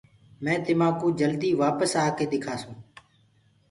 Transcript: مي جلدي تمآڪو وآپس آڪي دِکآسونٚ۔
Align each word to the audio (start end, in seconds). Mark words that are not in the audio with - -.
مي 0.43 0.53
جلدي 0.69 0.73
تمآڪو 0.73 1.07
وآپس 1.61 1.91
آڪي 2.05 2.25
دِکآسونٚ۔ 2.31 2.79